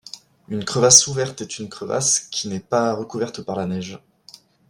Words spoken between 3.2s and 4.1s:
par la neige.